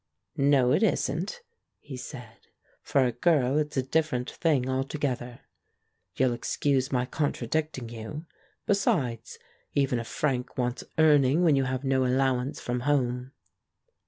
"No, 0.35 0.71
it 0.71 0.81
isn't," 0.81 1.41
he 1.79 1.95
said. 1.95 2.47
"For 2.81 3.05
a 3.05 3.11
girl 3.11 3.59
it's 3.59 3.77
a 3.77 3.83
dif 3.83 4.09
ferent 4.09 4.31
thing 4.31 4.67
altogether. 4.67 5.41
You'll 6.15 6.33
excuse 6.33 6.91
my 6.91 7.05
con 7.05 7.33
tradicting 7.33 7.91
you? 7.91 8.25
Besides, 8.65 9.37
even 9.75 9.99
a 9.99 10.03
franc 10.03 10.57
wants 10.57 10.83
earning 10.97 11.43
when 11.43 11.55
you 11.55 11.65
have 11.65 11.83
no 11.83 12.03
allowance 12.07 12.59
from 12.59 12.79
home." 12.79 13.33